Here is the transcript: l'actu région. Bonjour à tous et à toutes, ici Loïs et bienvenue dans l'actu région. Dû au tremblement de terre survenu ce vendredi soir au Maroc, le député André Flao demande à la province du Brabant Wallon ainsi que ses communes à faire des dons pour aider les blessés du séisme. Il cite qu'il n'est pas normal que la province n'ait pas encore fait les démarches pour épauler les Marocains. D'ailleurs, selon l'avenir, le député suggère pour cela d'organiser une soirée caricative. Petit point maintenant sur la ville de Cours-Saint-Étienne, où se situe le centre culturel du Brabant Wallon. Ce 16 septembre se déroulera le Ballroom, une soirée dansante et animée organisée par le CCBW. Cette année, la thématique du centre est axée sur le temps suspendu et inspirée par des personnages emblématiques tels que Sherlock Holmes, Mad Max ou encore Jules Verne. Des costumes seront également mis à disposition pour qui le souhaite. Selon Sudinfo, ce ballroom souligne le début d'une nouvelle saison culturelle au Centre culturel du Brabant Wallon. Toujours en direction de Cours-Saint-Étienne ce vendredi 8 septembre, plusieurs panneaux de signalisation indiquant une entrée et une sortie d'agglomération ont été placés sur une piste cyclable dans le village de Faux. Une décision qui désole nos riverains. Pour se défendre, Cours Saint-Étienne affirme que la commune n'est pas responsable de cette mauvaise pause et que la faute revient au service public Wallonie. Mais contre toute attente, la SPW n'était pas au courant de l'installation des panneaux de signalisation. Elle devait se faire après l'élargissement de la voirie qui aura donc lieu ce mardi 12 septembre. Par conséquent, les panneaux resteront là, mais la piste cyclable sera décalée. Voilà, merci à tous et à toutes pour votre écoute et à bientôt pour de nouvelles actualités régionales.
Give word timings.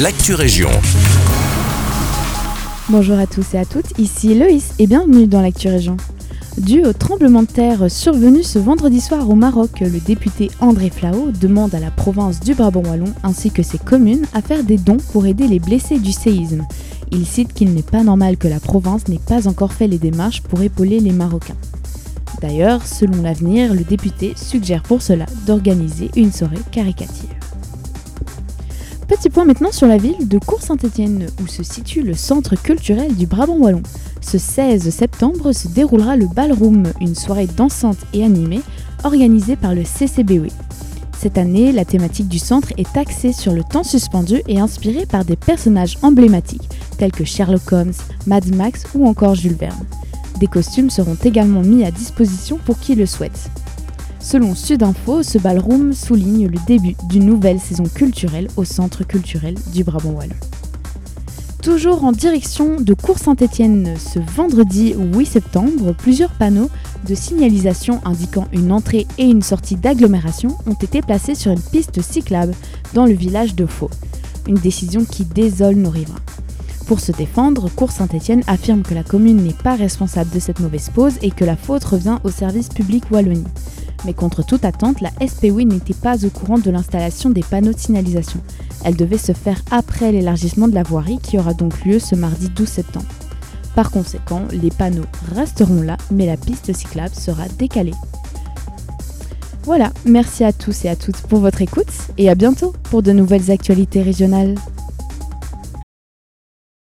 l'actu 0.00 0.34
région. 0.34 0.70
Bonjour 2.88 3.16
à 3.16 3.28
tous 3.28 3.54
et 3.54 3.58
à 3.58 3.64
toutes, 3.64 3.96
ici 3.98 4.34
Loïs 4.34 4.74
et 4.80 4.88
bienvenue 4.88 5.28
dans 5.28 5.40
l'actu 5.40 5.68
région. 5.68 5.96
Dû 6.58 6.84
au 6.84 6.92
tremblement 6.92 7.42
de 7.42 7.48
terre 7.48 7.88
survenu 7.88 8.42
ce 8.42 8.58
vendredi 8.58 9.00
soir 9.00 9.30
au 9.30 9.36
Maroc, 9.36 9.80
le 9.80 10.00
député 10.00 10.50
André 10.60 10.90
Flao 10.90 11.30
demande 11.30 11.76
à 11.76 11.80
la 11.80 11.92
province 11.92 12.40
du 12.40 12.54
Brabant 12.54 12.82
Wallon 12.82 13.12
ainsi 13.22 13.52
que 13.52 13.62
ses 13.62 13.78
communes 13.78 14.26
à 14.34 14.42
faire 14.42 14.64
des 14.64 14.78
dons 14.78 14.98
pour 15.12 15.26
aider 15.26 15.46
les 15.46 15.60
blessés 15.60 16.00
du 16.00 16.10
séisme. 16.10 16.66
Il 17.12 17.24
cite 17.24 17.52
qu'il 17.52 17.72
n'est 17.72 17.82
pas 17.82 18.02
normal 18.02 18.36
que 18.36 18.48
la 18.48 18.58
province 18.58 19.06
n'ait 19.06 19.20
pas 19.24 19.46
encore 19.46 19.72
fait 19.72 19.86
les 19.86 19.98
démarches 19.98 20.42
pour 20.42 20.60
épauler 20.62 20.98
les 20.98 21.12
Marocains. 21.12 21.56
D'ailleurs, 22.40 22.84
selon 22.84 23.22
l'avenir, 23.22 23.72
le 23.72 23.84
député 23.84 24.34
suggère 24.36 24.82
pour 24.82 25.02
cela 25.02 25.26
d'organiser 25.46 26.10
une 26.16 26.32
soirée 26.32 26.58
caricative. 26.72 27.33
Petit 29.08 29.28
point 29.28 29.44
maintenant 29.44 29.70
sur 29.70 29.86
la 29.86 29.98
ville 29.98 30.28
de 30.28 30.38
Cours-Saint-Étienne, 30.38 31.26
où 31.42 31.46
se 31.46 31.62
situe 31.62 32.02
le 32.02 32.14
centre 32.14 32.56
culturel 32.56 33.14
du 33.14 33.26
Brabant 33.26 33.58
Wallon. 33.58 33.82
Ce 34.22 34.38
16 34.38 34.88
septembre 34.88 35.52
se 35.52 35.68
déroulera 35.68 36.16
le 36.16 36.26
Ballroom, 36.26 36.84
une 37.02 37.14
soirée 37.14 37.46
dansante 37.46 37.98
et 38.14 38.24
animée 38.24 38.62
organisée 39.04 39.56
par 39.56 39.74
le 39.74 39.84
CCBW. 39.84 40.48
Cette 41.18 41.36
année, 41.36 41.70
la 41.70 41.84
thématique 41.84 42.28
du 42.28 42.38
centre 42.38 42.72
est 42.78 42.96
axée 42.96 43.34
sur 43.34 43.52
le 43.52 43.62
temps 43.62 43.84
suspendu 43.84 44.40
et 44.48 44.58
inspirée 44.58 45.06
par 45.06 45.26
des 45.26 45.36
personnages 45.36 45.98
emblématiques 46.02 46.68
tels 46.96 47.12
que 47.12 47.24
Sherlock 47.24 47.72
Holmes, 47.72 47.92
Mad 48.26 48.54
Max 48.54 48.84
ou 48.94 49.06
encore 49.06 49.34
Jules 49.34 49.54
Verne. 49.54 49.84
Des 50.40 50.46
costumes 50.46 50.90
seront 50.90 51.16
également 51.22 51.62
mis 51.62 51.84
à 51.84 51.90
disposition 51.90 52.58
pour 52.64 52.78
qui 52.78 52.94
le 52.94 53.06
souhaite. 53.06 53.50
Selon 54.24 54.54
Sudinfo, 54.54 55.22
ce 55.22 55.36
ballroom 55.36 55.92
souligne 55.92 56.48
le 56.48 56.58
début 56.66 56.96
d'une 57.10 57.26
nouvelle 57.26 57.60
saison 57.60 57.84
culturelle 57.84 58.48
au 58.56 58.64
Centre 58.64 59.04
culturel 59.04 59.54
du 59.70 59.84
Brabant 59.84 60.12
Wallon. 60.12 60.34
Toujours 61.62 62.04
en 62.04 62.12
direction 62.12 62.80
de 62.80 62.94
Cours-Saint-Étienne 62.94 63.96
ce 63.98 64.18
vendredi 64.34 64.94
8 64.96 65.26
septembre, 65.26 65.92
plusieurs 65.92 66.32
panneaux 66.32 66.70
de 67.06 67.14
signalisation 67.14 68.00
indiquant 68.06 68.48
une 68.54 68.72
entrée 68.72 69.06
et 69.18 69.24
une 69.24 69.42
sortie 69.42 69.76
d'agglomération 69.76 70.56
ont 70.66 70.72
été 70.72 71.02
placés 71.02 71.34
sur 71.34 71.52
une 71.52 71.60
piste 71.60 72.00
cyclable 72.00 72.54
dans 72.94 73.04
le 73.04 73.12
village 73.12 73.54
de 73.54 73.66
Faux. 73.66 73.90
Une 74.48 74.54
décision 74.54 75.04
qui 75.04 75.26
désole 75.26 75.76
nos 75.76 75.90
riverains. 75.90 76.22
Pour 76.86 77.00
se 77.00 77.12
défendre, 77.12 77.68
Cours 77.68 77.92
Saint-Étienne 77.92 78.42
affirme 78.46 78.82
que 78.82 78.94
la 78.94 79.02
commune 79.02 79.42
n'est 79.42 79.52
pas 79.52 79.76
responsable 79.76 80.30
de 80.30 80.38
cette 80.38 80.60
mauvaise 80.60 80.88
pause 80.88 81.18
et 81.20 81.30
que 81.30 81.44
la 81.44 81.56
faute 81.56 81.84
revient 81.84 82.16
au 82.24 82.30
service 82.30 82.70
public 82.70 83.04
Wallonie. 83.10 83.44
Mais 84.04 84.14
contre 84.14 84.44
toute 84.44 84.64
attente, 84.64 85.00
la 85.00 85.10
SPW 85.26 85.62
n'était 85.64 85.94
pas 85.94 86.24
au 86.24 86.30
courant 86.30 86.58
de 86.58 86.70
l'installation 86.70 87.30
des 87.30 87.42
panneaux 87.42 87.72
de 87.72 87.78
signalisation. 87.78 88.40
Elle 88.84 88.96
devait 88.96 89.18
se 89.18 89.32
faire 89.32 89.60
après 89.70 90.12
l'élargissement 90.12 90.68
de 90.68 90.74
la 90.74 90.82
voirie 90.82 91.18
qui 91.22 91.38
aura 91.38 91.54
donc 91.54 91.84
lieu 91.84 91.98
ce 91.98 92.14
mardi 92.14 92.48
12 92.48 92.68
septembre. 92.68 93.06
Par 93.74 93.90
conséquent, 93.90 94.42
les 94.52 94.70
panneaux 94.70 95.06
resteront 95.34 95.82
là, 95.82 95.96
mais 96.10 96.26
la 96.26 96.36
piste 96.36 96.72
cyclable 96.74 97.14
sera 97.14 97.48
décalée. 97.58 97.94
Voilà, 99.64 99.90
merci 100.04 100.44
à 100.44 100.52
tous 100.52 100.84
et 100.84 100.90
à 100.90 100.96
toutes 100.96 101.22
pour 101.22 101.40
votre 101.40 101.62
écoute 101.62 101.86
et 102.18 102.28
à 102.28 102.34
bientôt 102.34 102.74
pour 102.90 103.02
de 103.02 103.12
nouvelles 103.12 103.50
actualités 103.50 104.02
régionales. 104.02 104.54